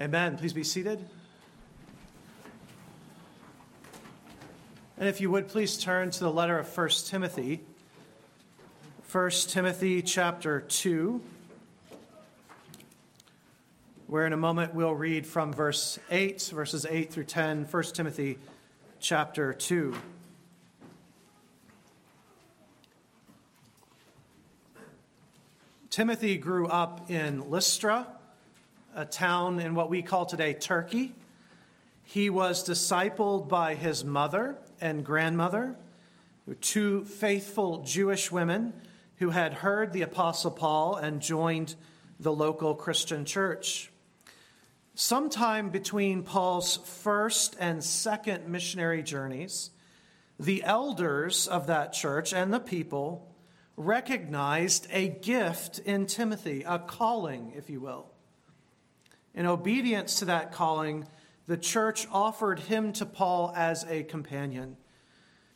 [0.00, 0.38] Amen.
[0.38, 1.04] Please be seated.
[4.96, 7.60] And if you would please turn to the letter of 1 Timothy.
[9.12, 11.20] 1 Timothy chapter 2,
[14.06, 18.38] where in a moment we'll read from verse 8, verses 8 through 10, 1 Timothy
[19.00, 19.94] chapter 2.
[25.90, 28.06] Timothy grew up in Lystra,
[28.94, 31.12] a town in what we call today Turkey.
[32.02, 35.76] He was discipled by his mother and grandmother,
[36.60, 38.72] two faithful Jewish women
[39.16, 41.76] who had heard the Apostle Paul and joined
[42.18, 43.90] the local Christian church.
[44.94, 49.70] Sometime between Paul's first and second missionary journeys,
[50.38, 53.30] the elders of that church and the people
[53.76, 58.06] recognized a gift in Timothy, a calling, if you will.
[59.34, 61.06] In obedience to that calling,
[61.46, 64.76] the church offered him to Paul as a companion.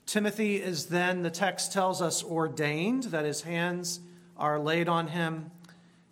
[0.07, 4.01] Timothy is then, the text tells us, ordained, that his hands
[4.37, 5.51] are laid on him.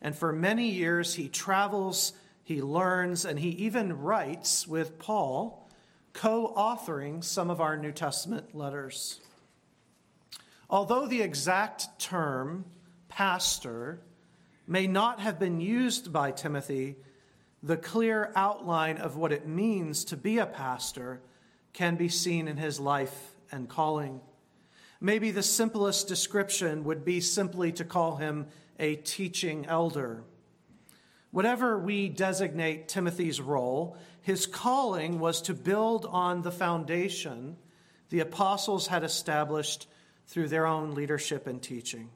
[0.01, 5.69] And for many years, he travels, he learns, and he even writes with Paul,
[6.12, 9.20] co authoring some of our New Testament letters.
[10.69, 12.64] Although the exact term,
[13.08, 14.01] pastor,
[14.67, 16.97] may not have been used by Timothy,
[17.62, 21.20] the clear outline of what it means to be a pastor
[21.72, 24.20] can be seen in his life and calling.
[25.00, 28.46] Maybe the simplest description would be simply to call him
[28.78, 30.24] a teaching elder.
[31.30, 37.56] Whatever we designate Timothy's role, his calling was to build on the foundation
[38.10, 39.88] the apostles had established
[40.27, 42.10] through their own leadership and teaching.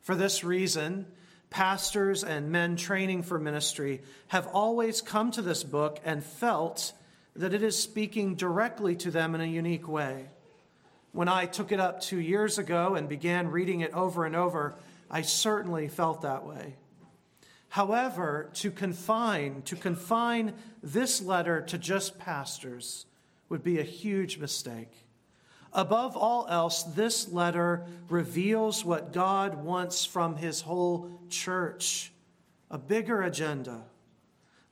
[0.00, 1.06] For this reason,
[1.52, 6.92] pastors and men training for ministry have always come to this book and felt
[7.36, 10.28] that it is speaking directly to them in a unique way.
[11.12, 14.74] When I took it up two years ago and began reading it over and over,
[15.10, 16.74] I certainly felt that way.
[17.68, 23.06] However, to confine, to confine this letter to just pastors
[23.50, 25.01] would be a huge mistake.
[25.74, 32.12] Above all else, this letter reveals what God wants from his whole church
[32.70, 33.84] a bigger agenda.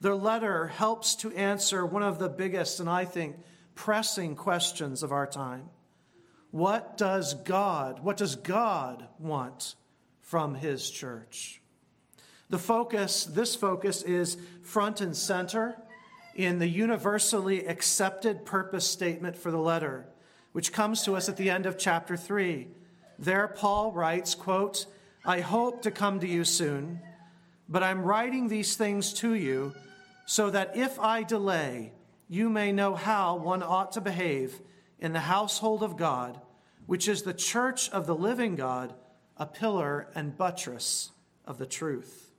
[0.00, 3.36] The letter helps to answer one of the biggest and I think
[3.74, 5.68] pressing questions of our time.
[6.50, 9.74] What does God, what does God want
[10.22, 11.60] from his church?
[12.48, 15.76] The focus, this focus is front and center
[16.34, 20.06] in the universally accepted purpose statement for the letter
[20.52, 22.68] which comes to us at the end of chapter 3.
[23.18, 24.86] There, Paul writes, quote,
[25.24, 27.00] I hope to come to you soon,
[27.68, 29.74] but I'm writing these things to you
[30.26, 31.92] so that if I delay,
[32.28, 34.60] you may know how one ought to behave
[35.00, 36.40] in the household of God,
[36.86, 38.94] which is the church of the living God,
[39.36, 41.10] a pillar and buttress
[41.44, 42.30] of the truth.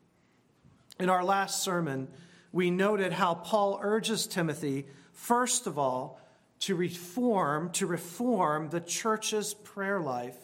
[1.00, 2.08] In our last sermon,
[2.52, 6.21] we noted how Paul urges Timothy, first of all,
[6.62, 10.38] to reform, to reform the church's prayer life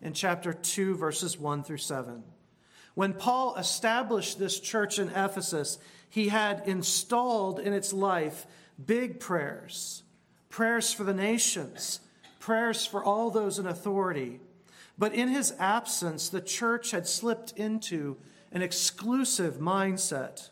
[0.00, 2.22] in chapter 2, verses 1 through 7.
[2.94, 8.46] When Paul established this church in Ephesus, he had installed in its life
[8.84, 10.02] big prayers,
[10.48, 12.00] prayers for the nations,
[12.38, 14.40] prayers for all those in authority.
[14.98, 18.18] But in his absence, the church had slipped into
[18.52, 20.50] an exclusive mindset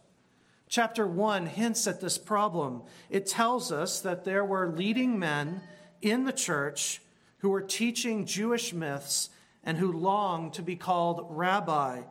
[0.73, 2.81] Chapter 1 hints at this problem.
[3.11, 5.61] It tells us that there were leading men
[6.01, 7.03] in the church
[7.41, 9.29] who were teaching Jewish myths
[9.63, 12.05] and who longed to be called rabbi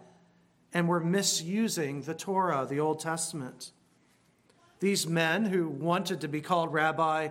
[0.76, 3.72] and were misusing the Torah, the Old Testament.
[4.80, 7.30] These men who wanted to be called rabbi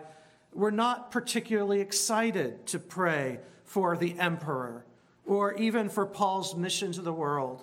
[0.53, 4.85] were not particularly excited to pray for the emperor
[5.25, 7.63] or even for Paul's mission to the world.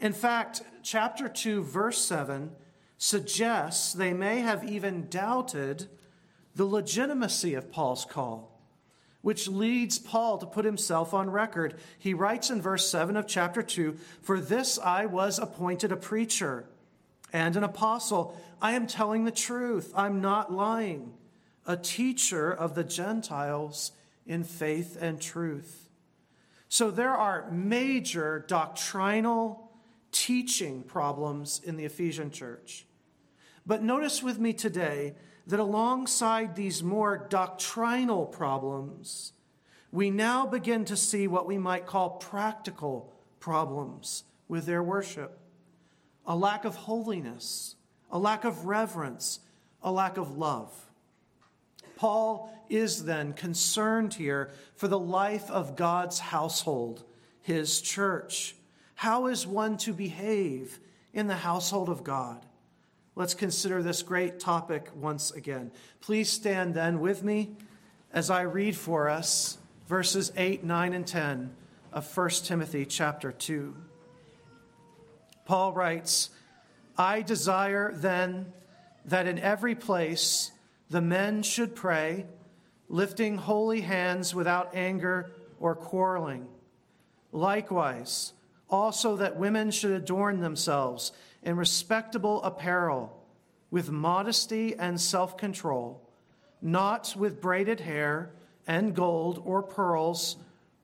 [0.00, 2.52] In fact, chapter 2, verse 7
[3.02, 5.88] suggests they may have even doubted
[6.54, 8.62] the legitimacy of Paul's call,
[9.22, 11.74] which leads Paul to put himself on record.
[11.98, 16.64] He writes in verse 7 of chapter 2 For this I was appointed a preacher
[17.32, 18.40] and an apostle.
[18.60, 21.12] I am telling the truth, I'm not lying,
[21.66, 23.90] a teacher of the Gentiles
[24.28, 25.88] in faith and truth.
[26.68, 29.72] So there are major doctrinal
[30.12, 32.86] teaching problems in the Ephesian church.
[33.66, 35.14] But notice with me today
[35.46, 39.32] that alongside these more doctrinal problems,
[39.90, 45.38] we now begin to see what we might call practical problems with their worship
[46.24, 47.74] a lack of holiness,
[48.10, 49.40] a lack of reverence,
[49.82, 50.72] a lack of love.
[51.96, 57.04] Paul is then concerned here for the life of God's household,
[57.40, 58.54] his church.
[58.94, 60.78] How is one to behave
[61.12, 62.46] in the household of God?
[63.14, 65.70] Let's consider this great topic once again.
[66.00, 67.50] Please stand then with me
[68.10, 71.54] as I read for us verses 8, 9, and 10
[71.92, 73.76] of 1 Timothy chapter 2.
[75.44, 76.30] Paul writes,
[76.96, 78.52] I desire then
[79.04, 80.50] that in every place
[80.88, 82.24] the men should pray,
[82.88, 86.46] lifting holy hands without anger or quarreling.
[87.30, 88.32] Likewise,
[88.70, 91.12] also that women should adorn themselves
[91.42, 93.18] in respectable apparel,
[93.70, 96.08] with modesty and self control,
[96.60, 98.30] not with braided hair
[98.66, 100.36] and gold or pearls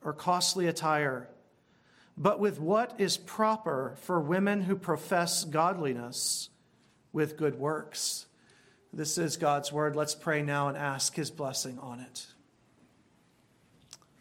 [0.03, 1.29] or costly attire,
[2.17, 6.51] but with what is proper for women who profess godliness
[7.13, 8.27] with good works.
[8.93, 9.95] This is God's word.
[9.95, 12.27] Let's pray now and ask his blessing on it.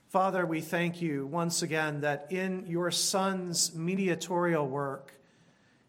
[0.10, 5.13] Father, we thank you once again that in your Son's mediatorial work,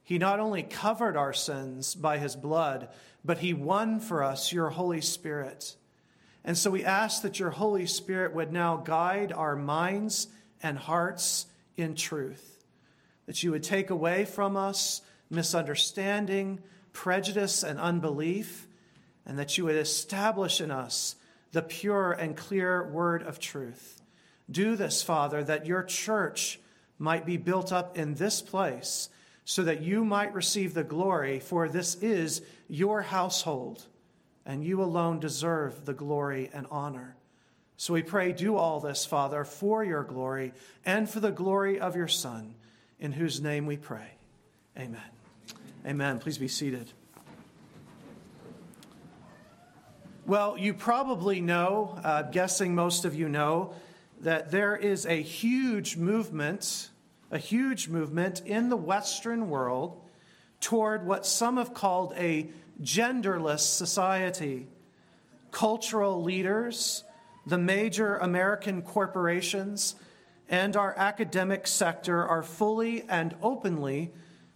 [0.09, 2.89] he not only covered our sins by his blood,
[3.23, 5.77] but he won for us your Holy Spirit.
[6.43, 10.29] And so we ask that your Holy Spirit would now guide our minds
[10.63, 11.45] and hearts
[11.77, 12.65] in truth,
[13.27, 16.61] that you would take away from us misunderstanding,
[16.95, 18.67] prejudice, and unbelief
[19.27, 21.17] and that you would establish in us
[21.53, 24.01] the pure and clear word of truth.
[24.51, 26.59] Do this, Father, that your church
[26.99, 29.11] might be built up in this place,
[29.49, 33.83] so that you might receive the glory, for this is your household,
[34.45, 37.17] and you alone deserve the glory and honor.
[37.79, 40.53] So we pray, do all this, Father, for your glory
[40.85, 42.57] and for the glory of your Son,
[43.01, 44.11] in whose name we pray.
[44.79, 45.01] Amen.
[45.87, 46.19] Amen.
[46.19, 46.93] Please be seated.
[50.27, 53.73] Well, you probably know, uh, guessing most of you know,
[54.21, 56.91] that there is a huge movement,
[57.31, 60.01] a huge movement in the Western world
[60.61, 62.51] toward what some have called a
[62.83, 64.67] genderless society.
[65.51, 67.05] Cultural leaders,
[67.47, 69.95] the major American corporations,
[70.49, 74.11] and our academic sector are fully and openly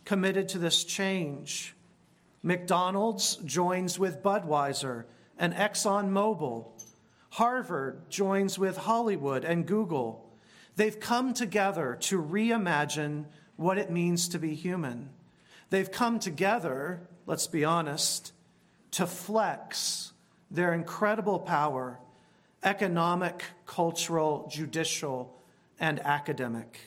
[0.05, 1.75] committed to this change.
[2.43, 5.05] McDonald's joins with Budweiser
[5.39, 6.67] and ExxonMobil.
[7.31, 10.32] Harvard joins with Hollywood and Google.
[10.83, 15.11] They've come together to reimagine what it means to be human.
[15.71, 18.33] They've come together, let's be honest,
[18.91, 20.13] to flex
[20.51, 22.01] their incredible power
[22.65, 25.41] economic, cultural, judicial,
[25.79, 26.81] and academic.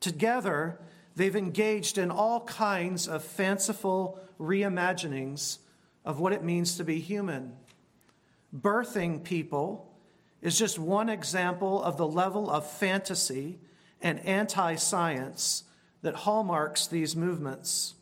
[0.00, 0.78] Together,
[1.16, 5.56] they've engaged in all kinds of fanciful reimaginings
[6.04, 7.56] of what it means to be human.
[8.54, 9.89] Birthing people
[10.42, 13.60] is just one example of the level of fantasy
[14.00, 15.64] and anti science
[16.02, 17.94] that hallmarks these movements.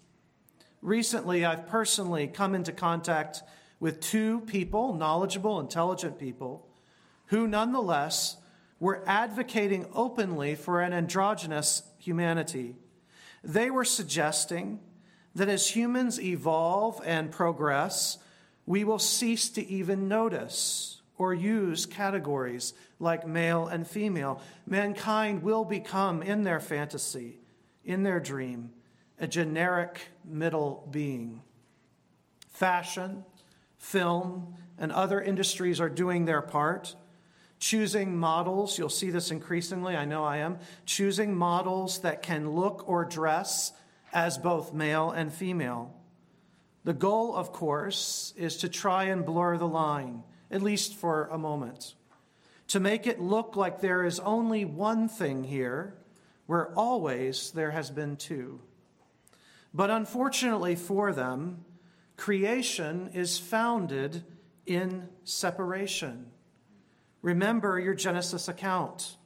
[0.80, 3.42] Recently, I've personally come into contact
[3.80, 6.68] with two people, knowledgeable, intelligent people,
[7.26, 8.36] who nonetheless
[8.80, 12.76] were advocating openly for an androgynous humanity.
[13.42, 14.80] They were suggesting
[15.34, 18.18] that as humans evolve and progress,
[18.66, 24.40] we will cease to even notice or use categories like male and female.
[24.66, 27.40] Mankind will become, in their fantasy,
[27.84, 28.70] in their dream,
[29.18, 31.42] a generic middle being.
[32.48, 33.24] Fashion,
[33.78, 36.94] film, and other industries are doing their part.
[37.58, 42.88] Choosing models, you'll see this increasingly, I know I am, choosing models that can look
[42.88, 43.72] or dress
[44.12, 45.92] as both male and female.
[46.84, 51.38] The goal, of course, is to try and blur the line, at least for a
[51.38, 51.94] moment,
[52.68, 55.94] to make it look like there is only one thing here,
[56.46, 58.60] where always there has been two.
[59.74, 61.64] But unfortunately for them,
[62.16, 64.24] creation is founded
[64.66, 66.26] in separation.
[67.22, 69.16] Remember your Genesis account.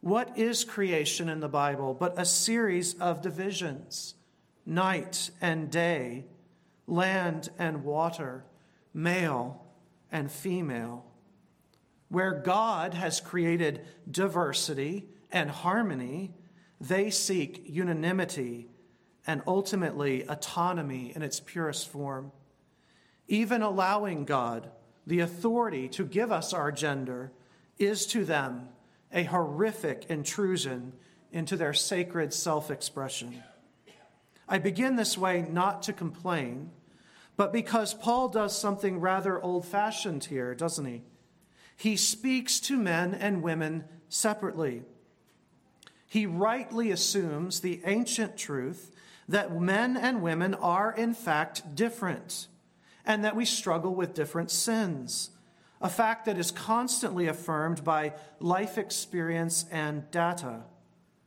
[0.00, 4.14] What is creation in the Bible but a series of divisions?
[4.68, 6.26] night and day,
[6.86, 8.44] land and water,
[8.92, 9.64] male
[10.10, 11.04] and female.
[12.08, 16.32] Where God has created diversity and harmony,
[16.80, 18.68] they seek unanimity
[19.26, 22.32] and ultimately autonomy in its purest form.
[23.26, 24.70] Even allowing God
[25.06, 27.32] the authority to give us our gender
[27.78, 28.68] is to them
[29.12, 30.92] a horrific intrusion
[31.32, 33.42] into their sacred self expression.
[34.48, 36.70] I begin this way not to complain,
[37.38, 41.04] but because Paul does something rather old fashioned here, doesn't he?
[41.76, 44.82] He speaks to men and women separately.
[46.04, 48.92] He rightly assumes the ancient truth
[49.28, 52.48] that men and women are, in fact, different
[53.06, 55.30] and that we struggle with different sins,
[55.80, 60.64] a fact that is constantly affirmed by life experience and data.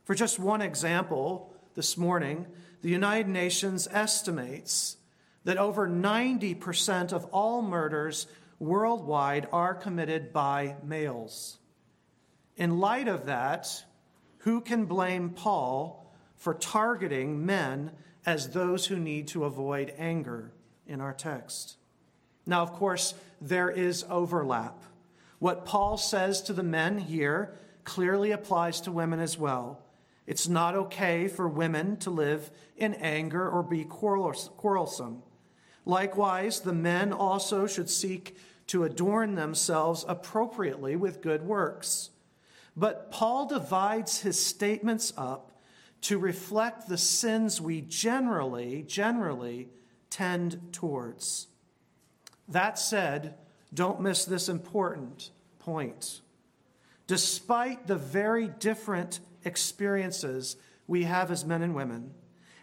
[0.04, 2.44] For just one example, this morning,
[2.82, 4.98] the United Nations estimates
[5.44, 8.26] that over 90% of all murders
[8.58, 11.58] worldwide are committed by males.
[12.56, 13.84] In light of that,
[14.38, 17.92] who can blame Paul for targeting men
[18.24, 20.52] as those who need to avoid anger?
[20.86, 21.76] in our text.
[22.46, 24.82] Now, of course, there is overlap.
[25.38, 29.82] What Paul says to the men here clearly applies to women as well.
[30.26, 35.22] It's not okay for women to live in anger or be quarrelsome.
[35.84, 38.36] Likewise, the men also should seek
[38.68, 42.10] to adorn themselves appropriately with good works.
[42.76, 45.60] But Paul divides his statements up
[46.02, 49.68] to reflect the sins we generally, generally
[50.10, 51.48] tend towards.
[52.48, 53.34] That said,
[53.74, 56.20] don't miss this important point.
[57.06, 62.12] Despite the very different experiences we have as men and women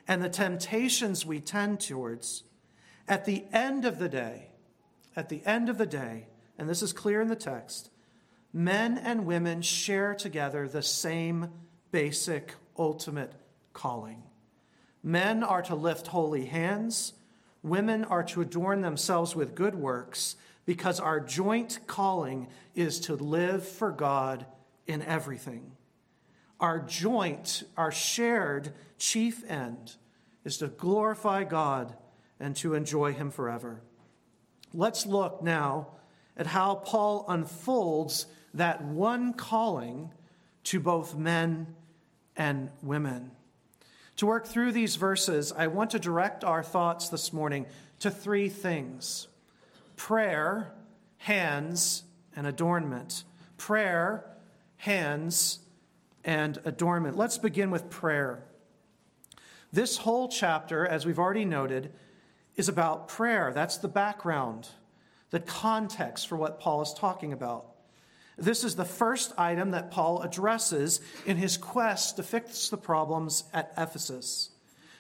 [0.07, 2.43] and the temptations we tend towards,
[3.09, 4.51] at the end of the day,
[5.17, 7.89] at the end of the day, and this is clear in the text,
[8.53, 11.49] men and women share together the same
[11.91, 13.33] basic ultimate
[13.73, 14.23] calling.
[15.03, 17.13] Men are to lift holy hands
[17.61, 20.35] Women are to adorn themselves with good works
[20.65, 24.45] because our joint calling is to live for God
[24.87, 25.71] in everything.
[26.59, 29.95] Our joint, our shared chief end
[30.45, 31.95] is to glorify God
[32.39, 33.81] and to enjoy Him forever.
[34.74, 35.89] Let's look now
[36.38, 40.12] at how Paul unfolds that one calling
[40.65, 41.75] to both men
[42.36, 43.31] and women.
[44.17, 47.65] To work through these verses, I want to direct our thoughts this morning
[48.00, 49.27] to three things
[49.96, 50.74] prayer,
[51.17, 52.03] hands,
[52.36, 53.24] and adornment.
[53.58, 54.25] Prayer,
[54.77, 55.60] hands,
[56.24, 57.17] and adornment.
[57.17, 58.43] Let's begin with prayer.
[59.72, 61.91] This whole chapter, as we've already noted,
[62.59, 63.53] is about prayer.
[63.55, 64.67] That's the background,
[65.29, 67.67] the context for what Paul is talking about.
[68.37, 73.45] This is the first item that Paul addresses in his quest to fix the problems
[73.53, 74.49] at Ephesus.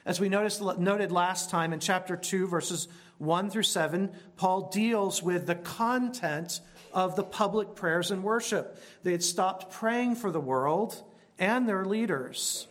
[0.05, 2.87] As we noticed, noted last time in chapter 2, verses
[3.17, 6.61] 1 through 7, Paul deals with the content
[6.93, 8.81] of the public prayers and worship.
[9.03, 11.03] They had stopped praying for the world
[11.37, 12.69] and their leaders.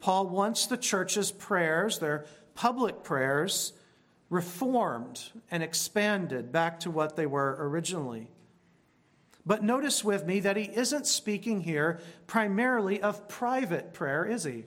[0.00, 3.74] Paul wants the church's prayers, their public prayers,
[4.30, 8.30] reformed and expanded back to what they were originally.
[9.44, 14.64] But notice with me that he isn't speaking here primarily of private prayer, is he?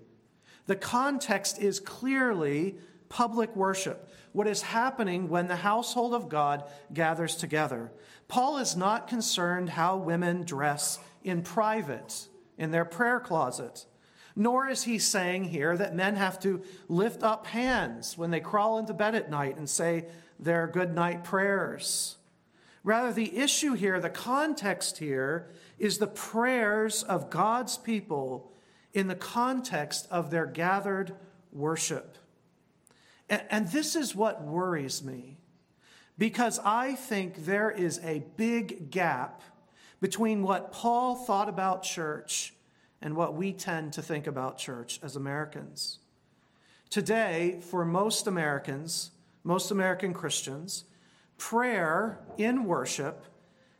[0.65, 2.75] The context is clearly
[3.07, 7.91] public worship, what is happening when the household of God gathers together.
[8.27, 12.27] Paul is not concerned how women dress in private,
[12.57, 13.85] in their prayer closet.
[14.35, 18.79] Nor is he saying here that men have to lift up hands when they crawl
[18.79, 20.05] into bed at night and say
[20.39, 22.17] their good night prayers.
[22.83, 25.49] Rather, the issue here, the context here,
[25.79, 28.51] is the prayers of God's people
[28.93, 31.15] in the context of their gathered
[31.51, 32.17] worship.
[33.29, 35.37] And, this is what worries me,
[36.17, 39.41] because I think there is a big gap
[40.01, 42.53] between what Paul thought about church
[43.03, 45.99] and what we tend to think about church as Americans.
[46.89, 49.11] Today, for most Americans,
[49.43, 50.85] most American Christians,
[51.37, 53.25] prayer in worship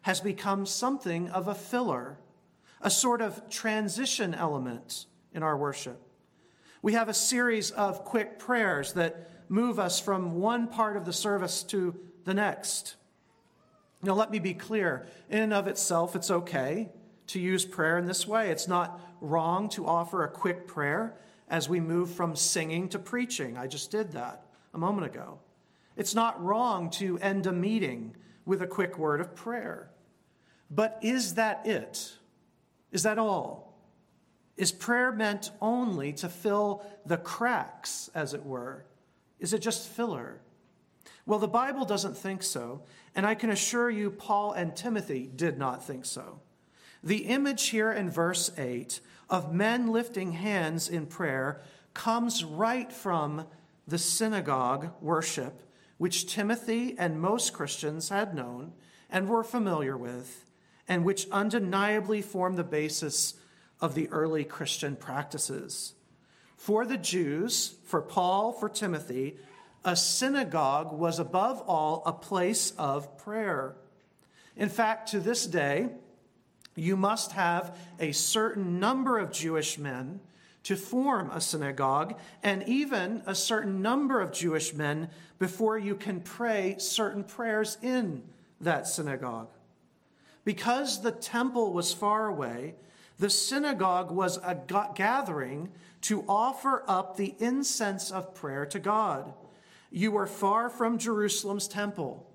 [0.01, 2.18] has become something of a filler,
[2.82, 6.01] a sort of transition element in our worship.
[6.82, 11.13] We have a series of quick prayers that move us from one part of the
[11.13, 12.96] service to the next.
[14.01, 16.89] Now, let me be clear in and of itself, it's okay
[17.27, 18.50] to use prayer in this way.
[18.50, 21.15] It's not wrong to offer a quick prayer
[21.50, 23.58] as we move from singing to preaching.
[23.58, 25.39] I just did that a moment ago.
[25.96, 28.15] It's not wrong to end a meeting
[28.46, 29.89] with a quick word of prayer.
[30.70, 32.13] But is that it?
[32.92, 33.74] Is that all?
[34.58, 38.86] Is prayer meant only to fill the cracks, as it were?
[39.39, 40.42] Is it just filler?
[41.25, 42.82] Well, the Bible doesn't think so,
[43.15, 46.39] and I can assure you Paul and Timothy did not think so.
[47.03, 49.00] The image here in verse 8
[49.30, 51.62] of men lifting hands in prayer
[51.94, 53.46] comes right from
[53.88, 55.62] the synagogue worship
[55.98, 58.74] which Timothy and most Christians had known
[59.10, 60.46] and were familiar with,
[60.88, 63.36] and which undeniably formed the basis
[63.80, 65.94] of the early Christian practices.
[66.58, 69.38] For the Jews, for Paul, for Timothy,
[69.86, 73.75] a synagogue was above all a place of prayer.
[74.56, 75.89] In fact, to this day,
[76.75, 80.20] you must have a certain number of Jewish men
[80.63, 86.22] to form a synagogue, and even a certain number of Jewish men before you can
[86.22, 88.24] pray certain prayers in
[88.62, 89.50] that synagogue.
[90.46, 92.75] Because the temple was far away,
[93.20, 94.56] the synagogue was a
[94.96, 95.70] gathering
[96.01, 99.34] to offer up the incense of prayer to God.
[99.92, 102.30] You were far from Jerusalem's temple.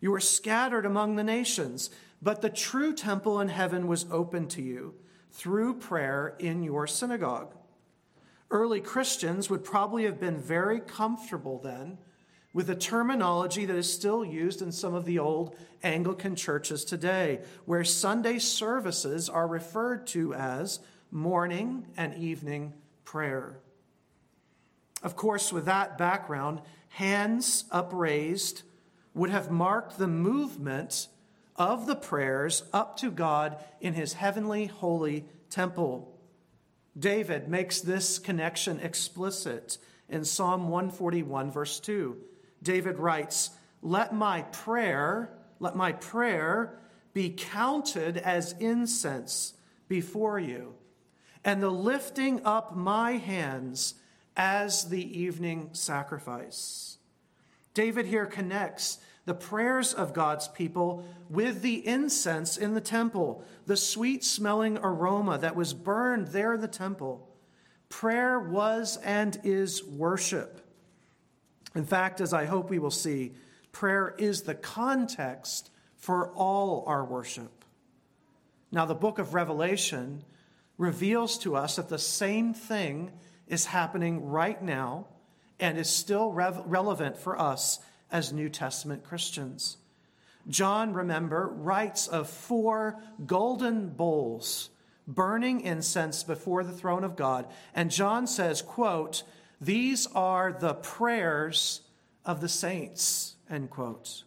[0.00, 1.90] You were scattered among the nations,
[2.22, 4.94] but the true temple in heaven was open to you
[5.30, 7.54] through prayer in your synagogue.
[8.50, 11.98] Early Christians would probably have been very comfortable then
[12.52, 17.40] with a terminology that is still used in some of the old Anglican churches today,
[17.64, 20.80] where Sunday services are referred to as
[21.12, 22.72] morning and evening
[23.04, 23.60] prayer.
[25.02, 28.62] Of course, with that background, hands upraised
[29.14, 31.06] would have marked the movement
[31.60, 36.18] of the prayers up to God in his heavenly holy temple.
[36.98, 39.76] David makes this connection explicit
[40.08, 42.16] in Psalm 141, verse 2.
[42.62, 43.50] David writes,
[43.82, 46.78] Let my prayer, let my prayer
[47.12, 49.52] be counted as incense
[49.86, 50.74] before you,
[51.44, 53.96] and the lifting up my hands
[54.34, 56.96] as the evening sacrifice.
[57.74, 63.76] David here connects the prayers of God's people with the incense in the temple, the
[63.76, 67.28] sweet smelling aroma that was burned there in the temple.
[67.88, 70.66] Prayer was and is worship.
[71.74, 73.32] In fact, as I hope we will see,
[73.72, 77.64] prayer is the context for all our worship.
[78.72, 80.24] Now, the book of Revelation
[80.78, 83.12] reveals to us that the same thing
[83.46, 85.06] is happening right now
[85.58, 87.80] and is still rev- relevant for us
[88.10, 89.76] as New Testament Christians.
[90.48, 94.70] John, remember, writes of four golden bowls
[95.06, 97.46] burning incense before the throne of God.
[97.74, 99.22] And John says, quote,
[99.60, 101.82] these are the prayers
[102.24, 104.24] of the saints, end quote.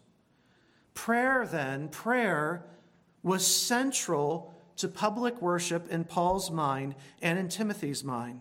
[0.94, 2.64] Prayer, then, prayer
[3.22, 8.40] was central to public worship in Paul's mind and in Timothy's mind.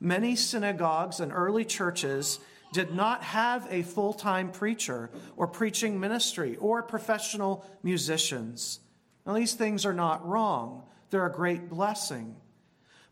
[0.00, 2.40] Many synagogues and early churches
[2.72, 8.80] did not have a full time preacher or preaching ministry or professional musicians.
[9.26, 12.36] Now, these things are not wrong, they're a great blessing.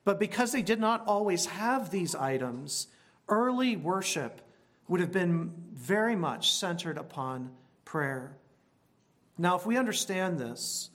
[0.04, 2.86] But because they did not always have these items,
[3.28, 4.40] early worship
[4.88, 7.50] would have been very much centered upon
[7.84, 8.36] prayer.
[9.36, 10.90] Now, if we understand this,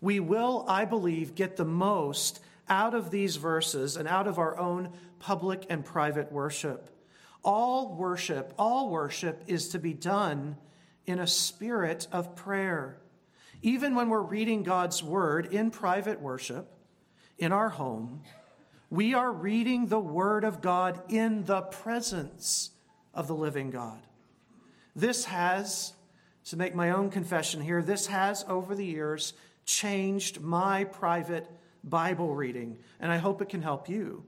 [0.00, 4.56] we will, I believe, get the most out of these verses and out of our
[4.58, 6.90] own public and private worship.
[7.42, 10.56] All worship, all worship is to be done
[11.06, 13.00] in a spirit of prayer.
[13.62, 16.70] Even when we're reading God's word in private worship,
[17.38, 18.22] in our home,
[18.90, 22.70] we are reading the word of God in the presence
[23.14, 24.00] of the living God.
[24.94, 25.94] This has,
[26.46, 29.32] to make my own confession here, this has over the years
[29.64, 31.50] changed my private
[31.84, 34.24] Bible reading, and I hope it can help you.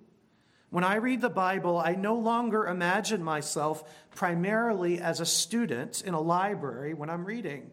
[0.73, 6.15] When I read the Bible, I no longer imagine myself primarily as a student in
[6.15, 7.71] a library when I'm reading.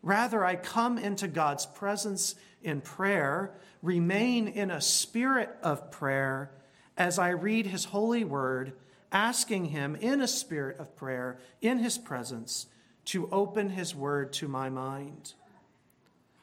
[0.00, 6.52] Rather, I come into God's presence in prayer, remain in a spirit of prayer
[6.96, 8.74] as I read His holy word,
[9.10, 12.66] asking Him in a spirit of prayer, in His presence,
[13.06, 15.32] to open His word to my mind.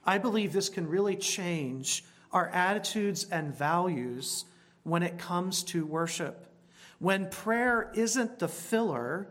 [0.05, 2.03] I believe this can really change
[2.33, 4.43] our attitudes and values
[4.83, 6.47] when it comes to worship.
[6.99, 9.27] When prayer isn't the filler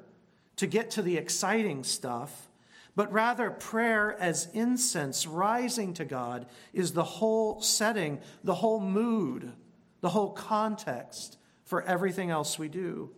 [0.56, 2.48] to get to the exciting stuff,
[2.96, 9.52] but rather prayer as incense rising to God is the whole setting, the whole mood,
[10.00, 13.10] the whole context for everything else we do.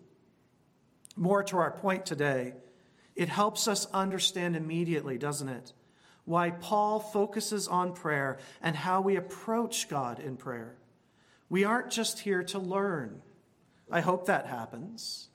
[1.16, 2.54] More to our point today,
[3.16, 5.72] it helps us understand immediately, doesn't it?
[6.24, 10.76] Why Paul focuses on prayer and how we approach God in prayer.
[11.52, 13.20] We aren't just here to learn.
[13.90, 15.28] I hope that happens.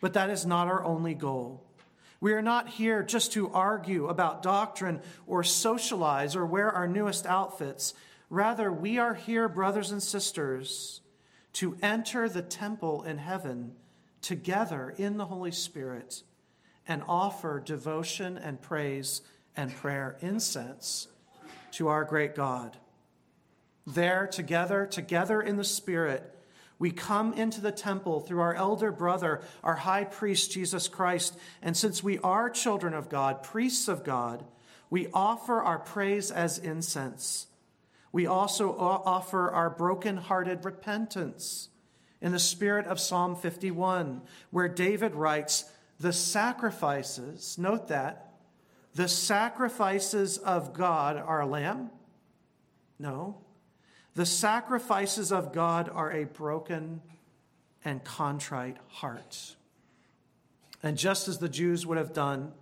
[0.00, 1.62] But that is not our only goal.
[2.20, 7.24] We are not here just to argue about doctrine or socialize or wear our newest
[7.24, 7.94] outfits.
[8.30, 11.02] Rather, we are here, brothers and sisters,
[11.52, 13.76] to enter the temple in heaven
[14.22, 16.24] together in the Holy Spirit
[16.88, 19.22] and offer devotion and praise
[19.56, 21.06] and prayer incense
[21.70, 22.76] to our great God.
[23.86, 26.36] There, together, together in the Spirit,
[26.78, 31.36] we come into the temple through our elder brother, our high priest, Jesus Christ.
[31.60, 34.44] And since we are children of God, priests of God,
[34.88, 37.46] we offer our praise as incense.
[38.12, 41.68] We also offer our broken-hearted repentance
[42.20, 48.34] in the spirit of Psalm 51, where David writes, The sacrifices, note that,
[48.94, 51.90] the sacrifices of God are a lamb?
[52.98, 53.38] No.
[54.14, 57.00] The sacrifices of God are a broken
[57.84, 59.56] and contrite heart.
[60.82, 62.52] And just as the Jews would have done,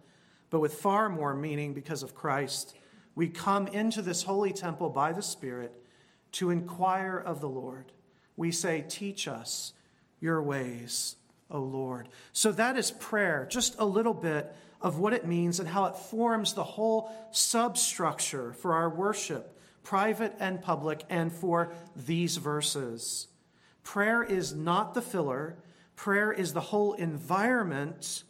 [0.51, 2.77] but with far more meaning because of Christ,
[3.15, 5.73] we come into this holy temple by the Spirit
[6.33, 7.93] to inquire of the Lord.
[8.37, 9.73] We say, Teach us
[10.21, 11.17] your ways,
[11.51, 12.09] O Lord.
[12.33, 15.97] So that is prayer, just a little bit of what it means and how it
[15.97, 19.58] forms the whole substructure for our worship
[19.89, 23.27] private and public, and for these verses.
[23.83, 25.57] Prayer is not the filler,
[25.97, 28.23] prayer is the whole environment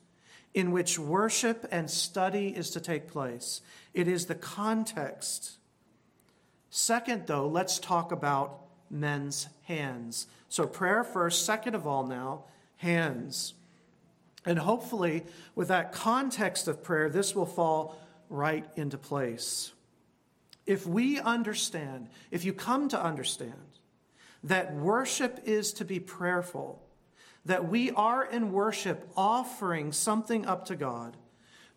[0.55, 3.61] in which worship and study is to take place.
[3.93, 5.59] It is the context.
[6.71, 10.29] Second, though, let's talk about men's hands.
[10.49, 12.45] So, prayer first, second of all, now,
[12.77, 13.55] hands.
[14.47, 15.25] And hopefully,
[15.57, 17.99] with that context of prayer, this will fall
[18.31, 19.73] right into place
[20.69, 23.55] if we understand, if you come to understand
[24.45, 26.81] that worship is to be prayerful,
[27.47, 31.17] that we are in worship offering something up to God,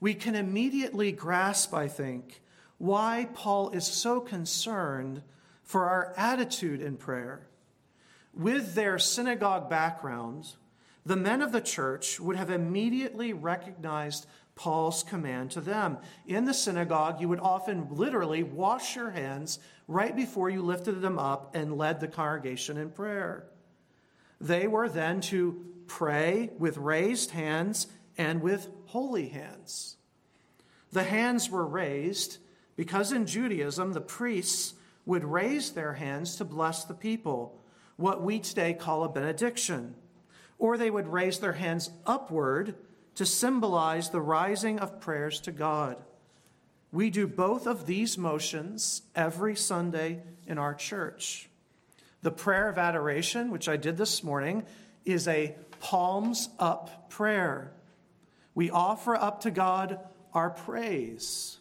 [0.02, 2.42] we can immediately grasp, I think,
[2.80, 5.22] why Paul is so concerned
[5.64, 7.48] for our attitude in prayer.
[8.34, 10.56] With their synagogue background,
[11.06, 15.98] the men of the church would have immediately recognized Paul's command to them.
[16.28, 21.18] In the synagogue, you would often literally wash your hands right before you lifted them
[21.18, 23.46] up and led the congregation in prayer.
[24.40, 27.88] They were then to pray with raised hands
[28.18, 29.98] and with holy hands.
[30.92, 32.38] The hands were raised
[32.76, 34.74] because in Judaism, the priests
[35.06, 37.60] would raise their hands to bless the people,
[37.98, 39.96] what we today call a benediction.
[40.58, 42.76] Or they would raise their hands upward
[43.22, 45.96] to symbolize the rising of prayers to God.
[46.92, 51.48] We do both of these motions every Sunday in our church.
[52.24, 54.66] The prayer of adoration, which I did this morning,
[55.06, 57.72] is a palms up prayer.
[58.56, 60.00] We offer up to God
[60.34, 61.60] our praise.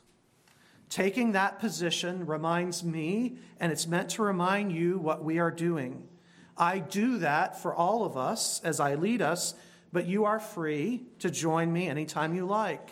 [0.89, 6.09] Taking that position reminds me, and it's meant to remind you what we are doing.
[6.57, 9.53] I do that for all of us as I lead us
[9.93, 12.89] but you are free to join me anytime you like.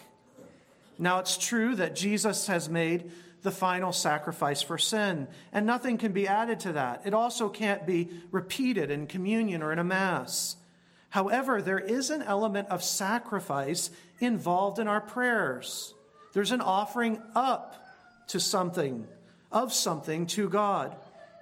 [0.98, 3.10] Now, it's true that Jesus has made
[3.42, 7.02] the final sacrifice for sin, and nothing can be added to that.
[7.04, 10.56] It also can't be repeated in communion or in a Mass.
[11.10, 15.94] However, there is an element of sacrifice involved in our prayers.
[16.32, 17.76] There's an offering up
[18.28, 19.06] to something,
[19.50, 20.96] of something to God.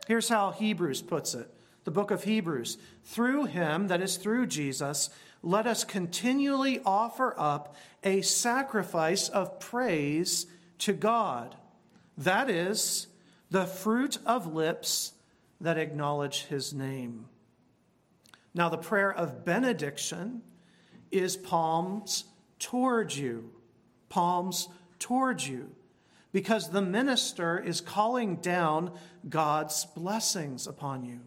[0.06, 1.50] Here's how Hebrews puts it
[1.84, 2.78] the book of Hebrews.
[3.04, 5.08] Through him, that is through Jesus,
[5.46, 10.46] let us continually offer up a sacrifice of praise
[10.78, 11.54] to God.
[12.18, 13.06] That is
[13.50, 15.12] the fruit of lips
[15.60, 17.26] that acknowledge his name.
[18.54, 20.42] Now, the prayer of benediction
[21.12, 22.24] is palms
[22.58, 23.52] towards you,
[24.08, 25.70] palms towards you,
[26.32, 28.90] because the minister is calling down
[29.28, 31.20] God's blessings upon you.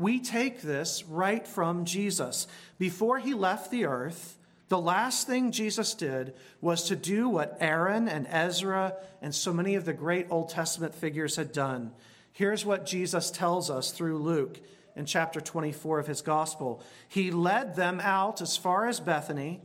[0.00, 2.46] We take this right from Jesus.
[2.78, 6.32] Before he left the earth, the last thing Jesus did
[6.62, 10.94] was to do what Aaron and Ezra and so many of the great Old Testament
[10.94, 11.92] figures had done.
[12.32, 14.58] Here's what Jesus tells us through Luke
[14.96, 16.82] in chapter 24 of his gospel.
[17.06, 19.60] He led them out as far as Bethany,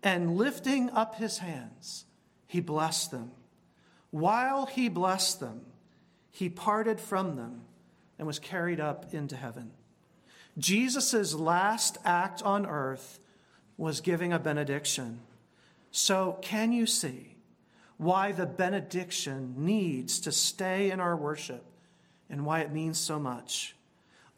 [0.00, 2.04] and lifting up his hands,
[2.46, 3.32] he blessed them.
[4.12, 5.62] While he blessed them,
[6.30, 7.62] he parted from them
[8.18, 9.72] and was carried up into heaven.
[10.58, 13.18] Jesus' last act on earth
[13.76, 15.20] was giving a benediction.
[15.90, 17.36] So, can you see
[17.96, 21.64] why the benediction needs to stay in our worship
[22.28, 23.74] and why it means so much?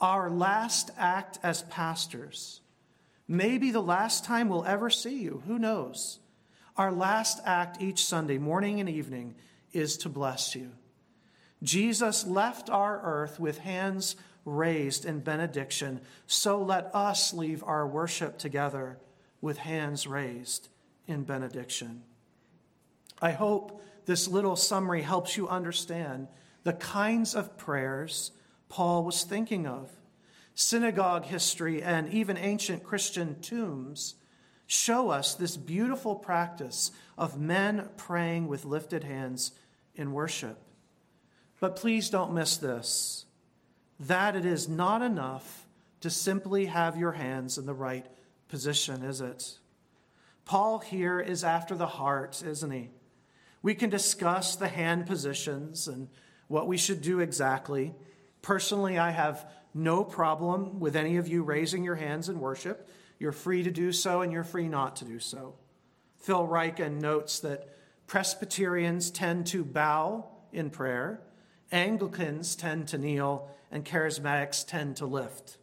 [0.01, 2.61] Our last act as pastors,
[3.27, 6.19] maybe the last time we'll ever see you, who knows?
[6.77, 9.37] Our last act each Sunday, morning and evening,
[9.73, 10.73] is to bless you.
[11.65, 16.01] Jesus left our earth with hands raised in benediction.
[16.27, 18.99] So let us leave our worship together
[19.41, 20.69] with hands raised
[21.07, 22.03] in benediction.
[23.21, 26.29] I hope this little summary helps you understand
[26.63, 28.33] the kinds of prayers
[28.69, 29.91] Paul was thinking of.
[30.55, 34.15] Synagogue history and even ancient Christian tombs
[34.67, 39.53] show us this beautiful practice of men praying with lifted hands
[39.95, 40.64] in worship.
[41.65, 43.25] But please don't miss this
[43.99, 45.67] that it is not enough
[46.03, 48.05] to simply have your hands in the right
[48.49, 49.61] position, is it?
[50.45, 52.91] Paul here is after the heart, isn't he?
[53.63, 56.09] We can discuss the hand positions and
[56.49, 57.95] what we should do exactly.
[58.43, 62.91] Personally, I have no problem with any of you raising your hands in worship.
[63.19, 65.55] You're free to do so and you're free not to do so.
[66.19, 67.75] Phil Ryken notes that
[68.07, 71.23] Presbyterians tend to bow in prayer,
[71.73, 75.59] Anglicans tend to kneel, and charismatics tend to lift.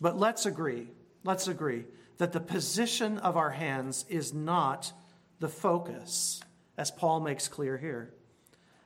[0.00, 0.88] But let's agree,
[1.24, 1.84] let's agree
[2.18, 4.92] that the position of our hands is not
[5.38, 6.40] the focus,
[6.76, 8.12] as Paul makes clear here.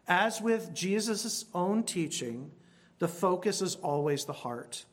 [0.06, 2.50] As with Jesus' own teaching,
[2.98, 4.84] the focus is always the heart.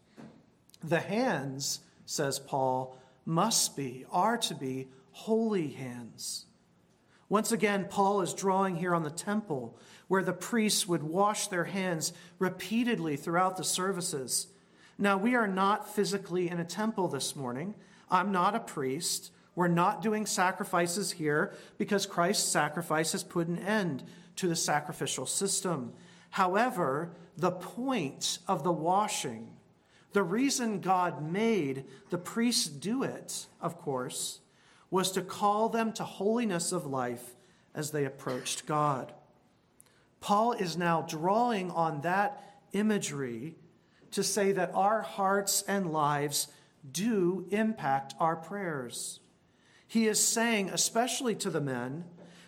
[0.83, 6.45] The hands, says Paul, must be, are to be holy hands.
[7.29, 9.77] Once again, Paul is drawing here on the temple
[10.11, 14.47] where the priests would wash their hands repeatedly throughout the services.
[14.97, 17.75] Now, we are not physically in a temple this morning.
[18.09, 19.31] I'm not a priest.
[19.55, 24.03] We're not doing sacrifices here because Christ's sacrifice has put an end
[24.35, 25.93] to the sacrificial system.
[26.31, 29.47] However, the point of the washing,
[30.11, 34.41] the reason God made the priests do it, of course,
[34.89, 37.37] was to call them to holiness of life
[37.73, 39.13] as they approached God.
[40.21, 43.55] Paul is now drawing on that imagery
[44.11, 46.47] to say that our hearts and lives
[46.89, 49.19] do impact our prayers.
[49.87, 52.05] He is saying, especially to the men,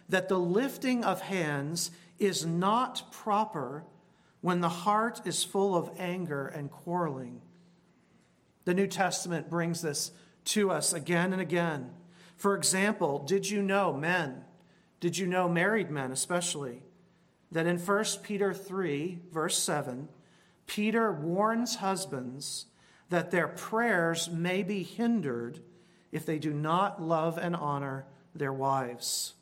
[0.07, 3.83] that the lifting of hands is not proper
[4.41, 7.41] when the heart is full of anger and quarreling.
[8.65, 10.11] The New Testament brings this
[10.45, 11.91] to us again and again.
[12.35, 14.43] For example, did you know, men,
[14.99, 16.83] did you know, married men especially,
[17.53, 20.09] that in 1 Peter 3, verse 7,
[20.65, 22.65] Peter warns husbands
[23.09, 25.59] that their prayers may be hindered
[26.11, 29.33] if they do not love and honor their wives.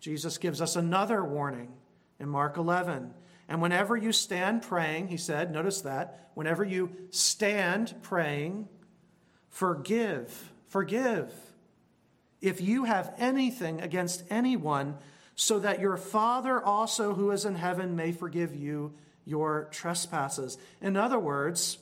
[0.00, 1.72] Jesus gives us another warning
[2.18, 3.12] in Mark 11.
[3.48, 8.68] And whenever you stand praying, he said, notice that, whenever you stand praying,
[9.48, 11.32] forgive, forgive.
[12.40, 14.96] If you have anything against anyone,
[15.40, 18.92] so that your Father also who is in heaven may forgive you
[19.24, 20.58] your trespasses.
[20.82, 21.78] In other words,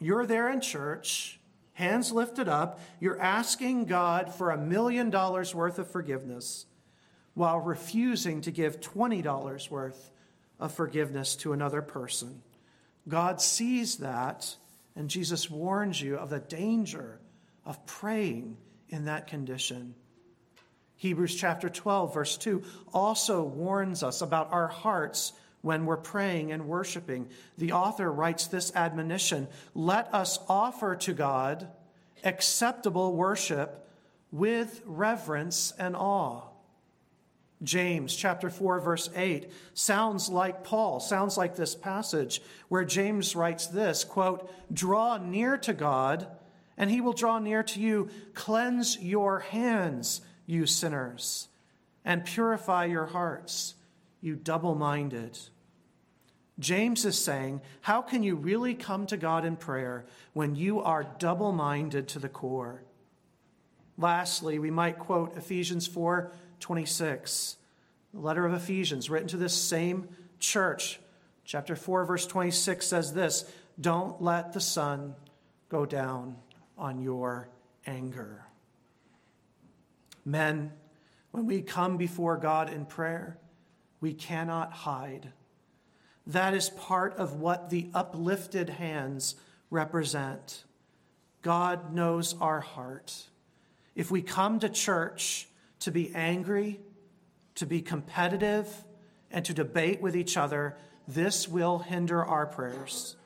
[0.00, 1.38] you're there in church,
[1.74, 6.66] hands lifted up, you're asking God for a million dollars worth of forgiveness
[7.34, 10.10] while refusing to give $20 worth
[10.58, 12.42] of forgiveness to another person.
[13.06, 14.56] God sees that,
[14.96, 17.20] and Jesus warns you of the danger
[17.64, 18.56] of praying
[18.88, 19.94] in that condition.
[21.04, 22.62] Hebrews chapter 12, verse 2
[22.94, 27.28] also warns us about our hearts when we're praying and worshiping.
[27.58, 31.68] The author writes this admonition Let us offer to God
[32.24, 33.86] acceptable worship
[34.32, 36.44] with reverence and awe.
[37.62, 43.66] James chapter 4 verse 8 sounds like Paul, sounds like this passage where James writes
[43.66, 46.28] this, quote, "Draw near to God,
[46.78, 48.08] and he will draw near to you.
[48.32, 51.48] Cleanse your hands, you sinners,
[52.04, 53.74] and purify your hearts,
[54.20, 55.38] you double-minded."
[56.58, 60.04] James is saying, how can you really come to God in prayer
[60.34, 62.82] when you are double-minded to the core?
[63.98, 67.56] Lastly, we might quote Ephesians 4 26,
[68.14, 71.00] the letter of Ephesians, written to this same church.
[71.44, 73.44] Chapter 4, verse 26 says this
[73.80, 75.14] Don't let the sun
[75.68, 76.36] go down
[76.78, 77.48] on your
[77.86, 78.46] anger.
[80.24, 80.72] Men,
[81.30, 83.38] when we come before God in prayer,
[84.00, 85.32] we cannot hide.
[86.26, 89.34] That is part of what the uplifted hands
[89.70, 90.64] represent.
[91.42, 93.28] God knows our heart.
[93.94, 95.48] If we come to church
[95.80, 96.80] to be angry,
[97.56, 98.84] to be competitive,
[99.30, 103.16] and to debate with each other, this will hinder our prayers.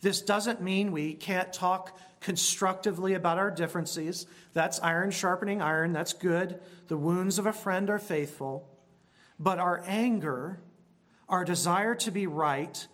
[0.00, 4.26] This doesn't mean we can't talk constructively about our differences.
[4.54, 6.58] That's iron sharpening iron, that's good.
[6.88, 8.66] The wounds of a friend are faithful.
[9.38, 10.58] But our anger,
[11.28, 12.86] our desire to be right,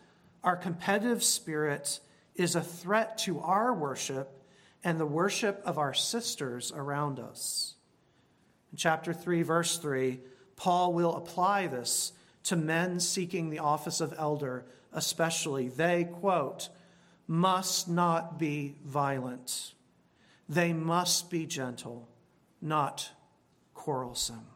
[0.42, 2.00] our competitive spirit
[2.34, 4.42] is a threat to our worship
[4.82, 7.76] and the worship of our sisters around us.
[8.72, 10.18] In chapter 3, verse 3,
[10.56, 12.12] Paul will apply this
[12.44, 15.68] to men seeking the office of elder, especially.
[15.68, 16.68] They, quote,
[17.30, 19.74] must not be violent.
[20.48, 22.08] They must be gentle,
[22.60, 23.08] not
[23.72, 24.48] quarrelsome.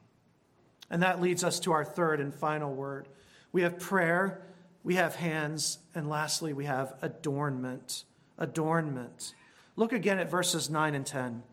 [0.91, 3.07] And that leads us to our third and final word.
[3.53, 4.43] We have prayer,
[4.83, 8.03] we have hands, and lastly, we have adornment.
[8.39, 9.35] Adornment.
[9.77, 11.45] Look again at verses 9 and 10.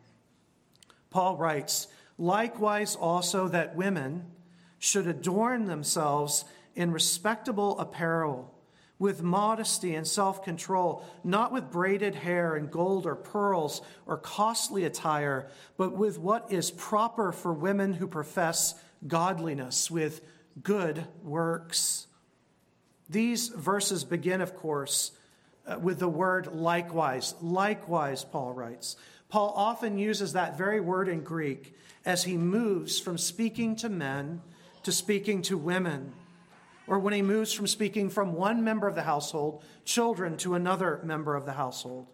[1.11, 4.25] Paul writes, Likewise, also that women
[4.79, 8.50] should adorn themselves in respectable apparel,
[9.01, 14.85] with modesty and self control, not with braided hair and gold or pearls or costly
[14.85, 18.75] attire, but with what is proper for women who profess
[19.07, 20.21] godliness, with
[20.61, 22.05] good works.
[23.09, 25.13] These verses begin, of course,
[25.65, 27.33] uh, with the word likewise.
[27.41, 28.97] Likewise, Paul writes.
[29.29, 34.41] Paul often uses that very word in Greek as he moves from speaking to men
[34.83, 36.13] to speaking to women,
[36.87, 40.99] or when he moves from speaking from one member of the household, children, to another
[41.03, 42.07] member of the household.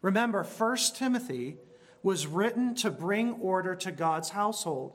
[0.00, 1.56] Remember, 1 Timothy
[2.02, 4.92] was written to bring order to God's household,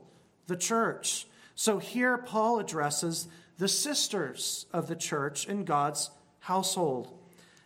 [0.47, 1.27] the church.
[1.55, 3.27] So here Paul addresses
[3.57, 7.09] the sisters of the church in God's household.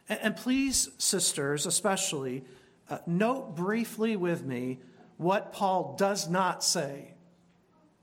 [0.08, 2.44] And please, sisters, especially,
[2.90, 4.80] uh, note briefly with me
[5.18, 7.14] what Paul does not say.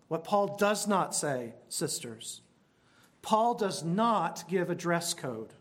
[0.08, 2.40] What Paul does not say, sisters.
[3.22, 5.52] Paul does not give a dress code.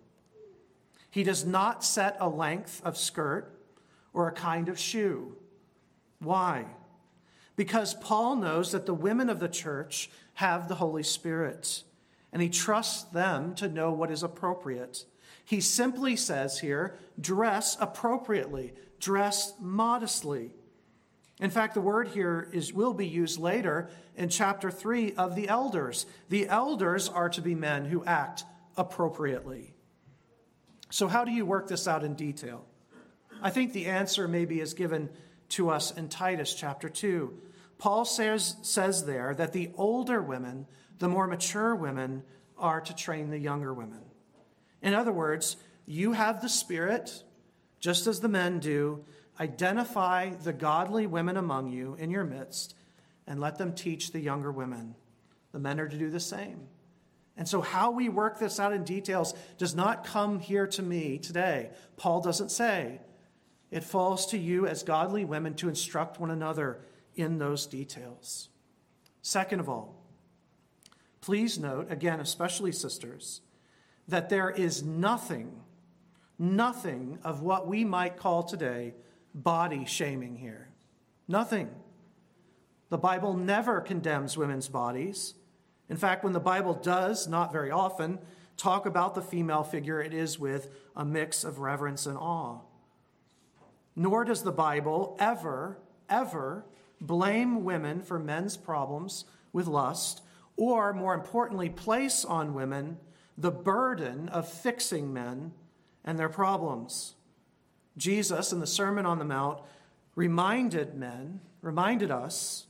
[1.10, 3.52] He does not set a length of skirt
[4.14, 5.36] or a kind of shoe.
[6.20, 6.66] Why?
[7.56, 11.84] Because Paul knows that the women of the church have the Holy Spirit,
[12.32, 15.06] and he trusts them to know what is appropriate.
[15.44, 20.52] He simply says here dress appropriately, dress modestly.
[21.40, 25.48] In fact, the word here is, will be used later in chapter 3 of the
[25.48, 26.08] elders.
[26.30, 28.44] The elders are to be men who act
[28.76, 29.74] appropriately.
[30.90, 32.66] So, how do you work this out in detail?
[33.42, 35.10] I think the answer maybe is given
[35.50, 37.38] to us in Titus chapter 2.
[37.78, 40.66] Paul says, says there that the older women,
[40.98, 42.24] the more mature women,
[42.58, 44.02] are to train the younger women.
[44.82, 47.24] In other words, you have the Spirit,
[47.80, 49.06] just as the men do,
[49.40, 52.76] Identify the godly women among you in your midst
[53.28, 54.96] and let them teach the younger women.
[55.52, 56.68] The men are to do the same.
[57.36, 61.20] And so, how we work this out in details does not come here to me
[61.20, 61.70] today.
[61.96, 63.00] Paul doesn't say.
[63.70, 66.80] It falls to you as godly women to instruct one another
[67.16, 68.50] in those details.
[69.22, 70.02] Second of all,
[71.22, 73.42] please note, again, especially sisters,
[74.08, 75.62] that there is nothing,
[76.40, 78.94] nothing of what we might call today
[79.38, 80.70] body shaming here.
[81.28, 81.70] Nothing.
[82.90, 85.36] The Bible never condemns women's bodies.
[85.90, 88.20] In fact, when the Bible does, not very often,
[88.56, 92.60] talk about the female figure, it is with a mix of reverence and awe.
[93.96, 95.78] Nor does the Bible ever,
[96.10, 96.66] ever
[97.00, 100.22] blame women for men's problems with lust,
[100.56, 102.98] or more importantly, place on women
[103.38, 105.52] the burden of fixing men
[106.04, 107.14] and their problems.
[107.98, 109.60] Jesus, in the Sermon on the Mount,
[110.16, 112.68] reminded men, reminded us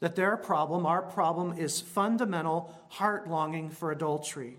[0.00, 4.56] that their problem, our problem, is fundamental heart longing for adultery.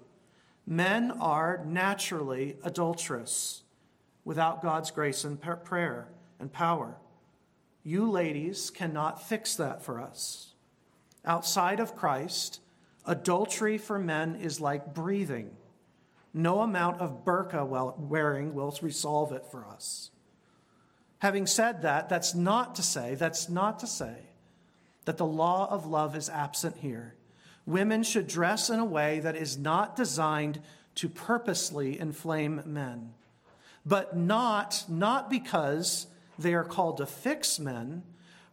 [0.66, 3.64] Men are naturally adulterous
[4.24, 6.08] without God's grace and prayer
[6.40, 6.96] and power.
[7.84, 10.54] You ladies cannot fix that for us.
[11.26, 12.62] Outside of Christ,
[13.06, 15.52] adultery for men is like breathing.
[16.34, 20.10] No amount of burqa wearing will resolve it for us.
[21.20, 24.16] Having said that, that's not to say, that's not to say
[25.06, 27.16] that the law of love is absent here.
[27.66, 30.60] Women should dress in a way that is not designed
[30.96, 33.14] to purposely inflame men,
[33.86, 36.08] but not, not because
[36.38, 38.04] they are called to fix men,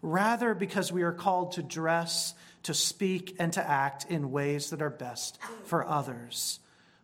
[0.02, 4.82] rather because we are called to dress, to speak, and to act in ways that
[4.82, 6.61] are best for others.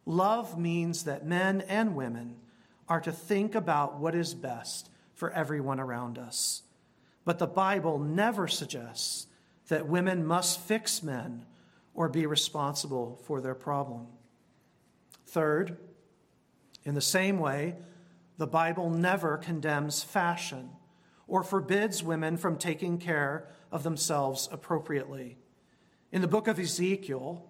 [0.06, 2.36] Love means that men and women
[2.88, 6.62] are to think about what is best for everyone around us.
[7.24, 9.26] But the Bible never suggests
[9.68, 11.44] that women must fix men
[11.92, 14.06] or be responsible for their problem.
[15.26, 15.76] Third,
[16.84, 17.74] in the same way,
[18.38, 20.70] the Bible never condemns fashion
[21.26, 25.38] or forbids women from taking care of themselves appropriately.
[26.12, 27.44] In the book of Ezekiel,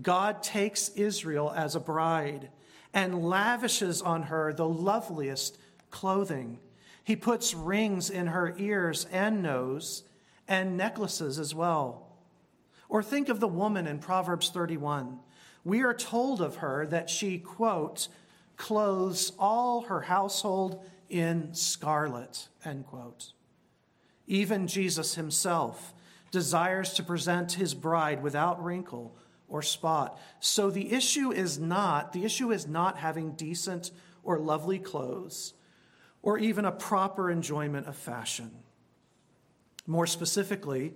[0.00, 2.50] God takes Israel as a bride
[2.92, 5.58] and lavishes on her the loveliest
[5.90, 6.58] clothing.
[7.02, 10.04] He puts rings in her ears and nose
[10.48, 12.06] and necklaces as well.
[12.88, 15.18] Or think of the woman in Proverbs 31.
[15.64, 18.08] We are told of her that she, quote,
[18.56, 23.32] clothes all her household in scarlet, end quote.
[24.26, 25.94] Even Jesus himself
[26.30, 29.16] desires to present his bride without wrinkle
[29.54, 30.18] or spot.
[30.40, 33.92] So the issue is not, the issue is not having decent
[34.24, 35.54] or lovely clothes
[36.22, 38.50] or even a proper enjoyment of fashion.
[39.86, 40.94] More specifically,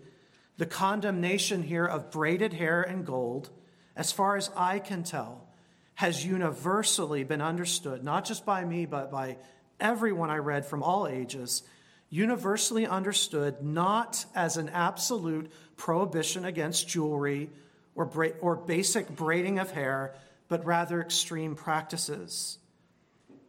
[0.57, 3.51] the condemnation here of braided hair and gold,
[3.95, 5.47] as far as I can tell,
[5.95, 9.37] has universally been understood, not just by me, but by
[9.79, 11.63] everyone I read from all ages,
[12.11, 17.51] universally understood not as an absolute prohibition against jewelry
[17.99, 20.15] or, bra- or basic braiding of hair,
[20.47, 22.59] but rather extreme practices.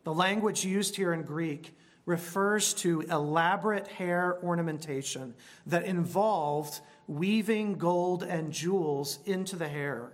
[0.03, 1.77] The language used here in Greek
[2.07, 5.35] refers to elaborate hair ornamentation
[5.67, 10.11] that involved weaving gold and jewels into the hair.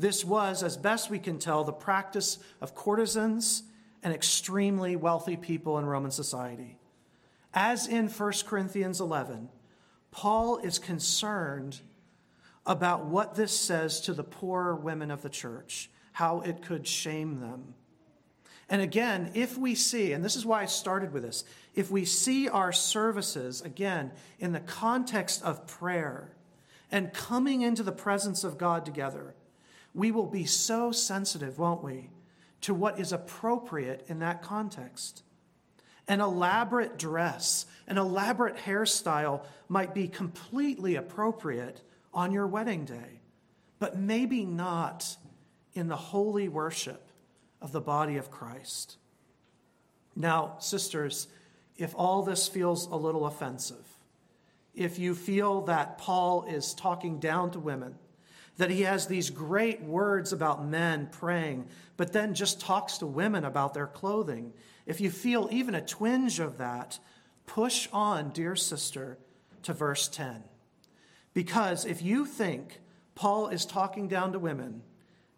[0.00, 3.62] This was, as best we can tell, the practice of courtesans
[4.02, 6.76] and extremely wealthy people in Roman society.
[7.54, 9.48] As in 1 Corinthians 11,
[10.10, 11.80] Paul is concerned
[12.68, 17.40] about what this says to the poor women of the church, how it could shame
[17.40, 17.74] them.
[18.68, 21.44] And again, if we see, and this is why I started with this,
[21.74, 26.32] if we see our services, again, in the context of prayer
[26.92, 29.34] and coming into the presence of God together,
[29.94, 32.10] we will be so sensitive, won't we,
[32.60, 35.22] to what is appropriate in that context.
[36.06, 41.80] An elaborate dress, an elaborate hairstyle might be completely appropriate
[42.18, 43.20] on your wedding day,
[43.78, 45.16] but maybe not
[45.74, 47.12] in the holy worship
[47.62, 48.96] of the body of Christ.
[50.16, 51.28] Now, sisters,
[51.76, 53.86] if all this feels a little offensive,
[54.74, 57.94] if you feel that Paul is talking down to women,
[58.56, 63.44] that he has these great words about men praying, but then just talks to women
[63.44, 64.52] about their clothing,
[64.86, 66.98] if you feel even a twinge of that,
[67.46, 69.18] push on, dear sister,
[69.62, 70.42] to verse 10.
[71.38, 72.80] Because if you think
[73.14, 74.82] Paul is talking down to women,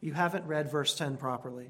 [0.01, 1.69] you haven't read verse 10 properly.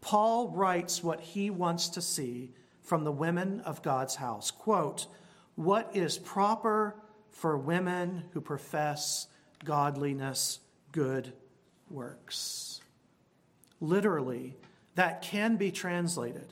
[0.00, 2.50] Paul writes what he wants to see
[2.82, 4.50] from the women of God's house.
[4.50, 5.06] Quote,
[5.54, 6.96] What is proper
[7.30, 9.28] for women who profess
[9.64, 10.58] godliness,
[10.90, 11.32] good
[11.88, 12.80] works?
[13.80, 14.56] Literally,
[14.96, 16.48] that can be translated.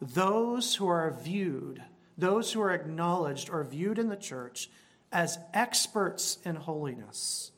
[0.00, 1.82] Those who are viewed,
[2.16, 4.70] those who are acknowledged or viewed in the church
[5.12, 7.52] as experts in holiness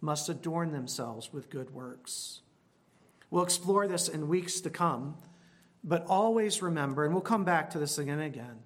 [0.00, 2.40] must adorn themselves with good works.
[3.30, 5.16] We'll explore this in weeks to come,
[5.82, 8.58] but always remember, and we'll come back to this again and again,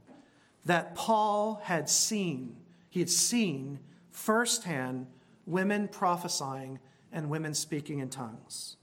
[0.65, 2.57] that Paul had seen,
[2.91, 3.79] he had seen
[4.11, 5.07] firsthand
[5.47, 6.81] women prophesying
[7.13, 8.77] and women speaking in tongues.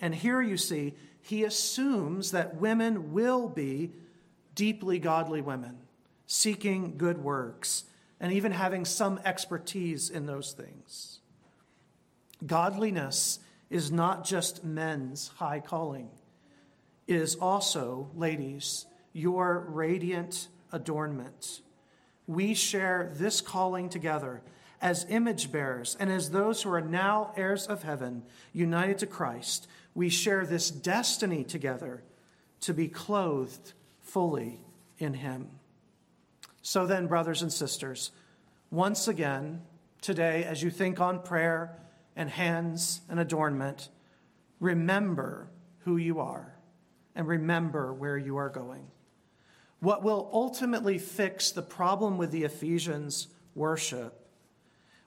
[0.00, 3.92] And here you see, he assumes that women will be
[4.54, 5.78] deeply godly women,
[6.26, 7.84] seeking good works,
[8.20, 11.20] and even having some expertise in those things.
[12.44, 13.38] Godliness
[13.70, 16.10] is not just men's high calling,
[17.06, 21.60] it is also, ladies, your radiant adornment.
[22.26, 24.42] We share this calling together
[24.80, 29.68] as image bearers and as those who are now heirs of heaven, united to Christ.
[29.94, 32.02] We share this destiny together
[32.60, 34.60] to be clothed fully
[34.98, 35.48] in Him.
[36.66, 38.10] So then, brothers and sisters,
[38.70, 39.60] once again,
[40.00, 41.76] today, as you think on prayer,
[42.16, 43.90] and hands and adornment,
[44.60, 45.50] remember
[45.80, 46.54] who you are
[47.14, 48.86] and remember where you are going.
[49.80, 54.26] What will ultimately fix the problem with the Ephesians' worship,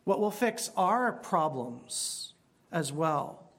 [0.03, 2.33] what will fix our problems
[2.71, 3.49] as well,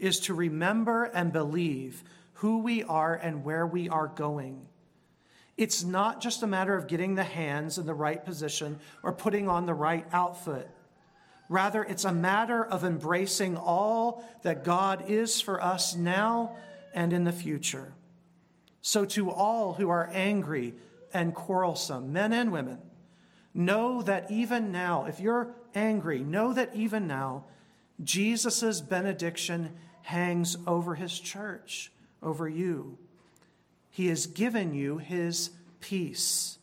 [0.00, 2.02] is to remember and believe
[2.34, 4.66] who we are and where we are going.
[5.58, 9.48] It's not just a matter of getting the hands in the right position or putting
[9.48, 10.70] on the right outfit.
[11.48, 16.56] Rather, it's a matter of embracing all that God is for us now
[16.94, 17.92] and in the future.
[18.82, 20.74] So, to all who are angry
[21.12, 22.78] and quarrelsome, men and women,
[23.52, 27.46] know that even now, if you're angry, know that even now,
[28.04, 31.90] Jesus' benediction hangs over his church,
[32.22, 32.98] over you.
[33.98, 36.58] He has given you his peace.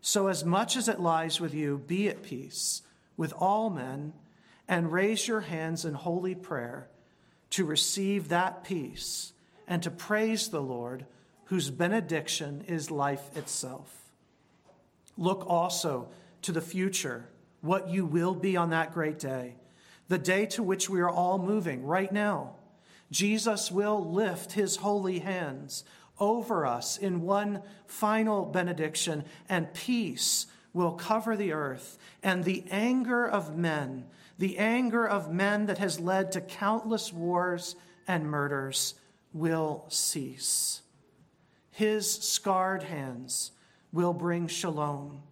[0.00, 2.82] So, as much as it lies with you, be at peace
[3.16, 4.12] with all men
[4.68, 6.86] and raise your hands in holy prayer
[7.50, 9.32] to receive that peace
[9.66, 11.04] and to praise the Lord,
[11.46, 14.12] whose benediction is life itself.
[15.18, 16.10] Look also
[16.42, 17.28] to the future
[17.60, 19.56] what you will be on that great day,
[20.06, 22.54] the day to which we are all moving right now.
[23.10, 25.82] Jesus will lift his holy hands
[26.22, 33.26] over us in one final benediction, and peace will cover the earth, and the anger
[33.26, 34.04] of men,
[34.38, 37.74] the anger of men that has led to countless wars
[38.06, 38.94] and murders,
[39.32, 40.82] will cease.
[41.72, 43.50] His scarred hands
[43.92, 45.22] will bring shalom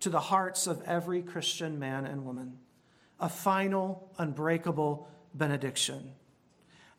[0.00, 2.58] to the hearts of every Christian man and woman,
[3.20, 6.12] a final, unbreakable benediction.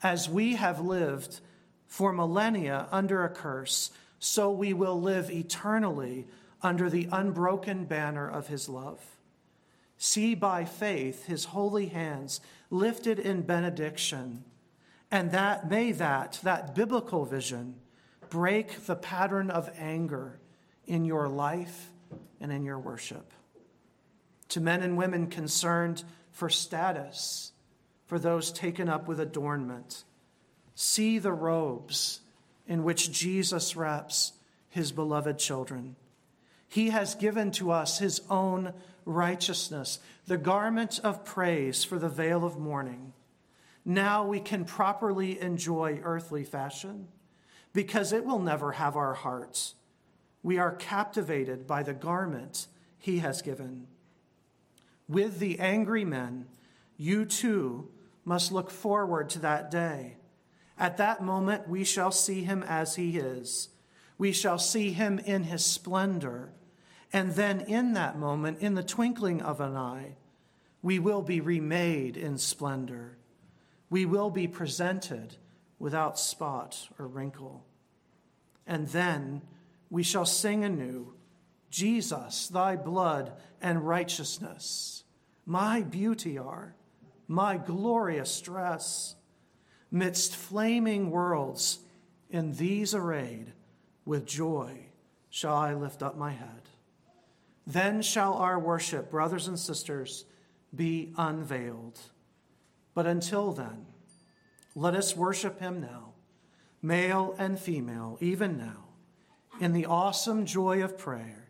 [0.03, 1.39] As we have lived
[1.94, 6.26] for millennia under a curse, so we will live eternally
[6.64, 9.00] under the unbroken banner of his love.
[10.00, 12.41] See by faith his holy hands
[12.72, 14.44] lifted in benediction,
[15.12, 17.76] and that may that, that biblical vision,
[18.28, 20.39] break the pattern of anger
[20.88, 21.91] in your life
[22.41, 23.32] and in your worship.
[24.50, 27.52] To men and women concerned for status,
[28.08, 30.06] for those taken up with adornment,
[30.76, 32.21] see the robes
[32.67, 34.34] in which Jesus wraps
[34.69, 35.95] his beloved children.
[36.67, 38.74] He has given to us his own
[39.05, 43.13] righteousness, the garment of praise for the veil of mourning.
[43.86, 47.09] Now we can properly enjoy earthly fashion
[47.74, 49.76] because it will never have our hearts.
[50.41, 52.67] We are captivated by the garment
[52.97, 53.88] he has given.
[55.07, 56.45] With the angry men,
[56.97, 57.89] you too
[58.26, 60.15] must look forward to that day.
[60.84, 63.69] At that moment, we shall see him as he is.
[64.17, 66.51] We shall see him in his splendor.
[67.13, 70.17] And then, in that moment, in the twinkling of an eye,
[70.81, 73.17] we will be remade in splendor.
[73.89, 75.38] We will be presented
[75.79, 77.65] without spot or wrinkle.
[78.67, 79.41] And then
[79.89, 81.13] we shall sing anew
[81.69, 83.31] Jesus, thy blood
[83.61, 85.05] and righteousness,
[85.45, 86.75] my beauty are,
[87.29, 89.15] my glorious dress.
[89.94, 91.78] Midst flaming worlds,
[92.32, 93.54] in these arrayed,
[94.06, 94.88] with joy
[95.30, 96.64] shall I lift up my head.
[97.68, 100.26] Then shall our worship, brothers and sisters,
[100.76, 102.00] be unveiled.
[102.96, 103.86] But until then,
[104.76, 106.14] let us worship him now,
[106.82, 108.86] male and female, even now,
[109.60, 111.50] in the awesome joy of prayer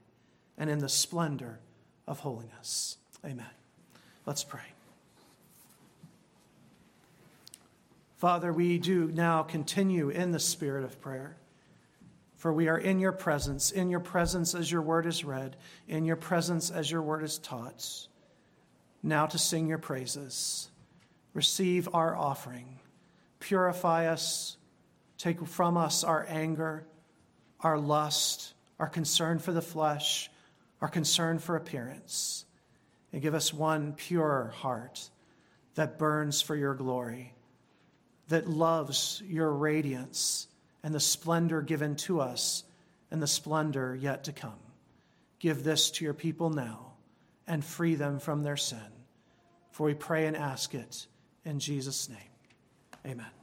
[0.58, 1.62] and in the splendor
[2.06, 2.98] of holiness.
[3.26, 3.46] Amen.
[4.26, 4.73] Let's pray.
[8.24, 11.36] Father, we do now continue in the spirit of prayer.
[12.38, 15.58] For we are in your presence, in your presence as your word is read,
[15.90, 18.08] in your presence as your word is taught.
[19.04, 20.70] Now to sing your praises.
[21.34, 22.80] Receive our offering.
[23.42, 24.56] Purify us.
[25.18, 26.86] Take from us our anger,
[27.60, 30.32] our lust, our concern for the flesh,
[30.80, 32.46] our concern for appearance.
[33.12, 35.10] And give us one pure heart
[35.76, 37.33] that burns for your glory
[38.30, 40.48] that loves your radiance
[40.84, 42.64] and the splendor given to us
[43.12, 44.60] and the splendor yet to come.
[45.40, 46.94] Give this to your people now
[47.48, 48.80] and free them from their sin.
[49.72, 51.08] For we pray and ask it
[51.44, 52.18] in Jesus' name.
[53.06, 53.43] Amen.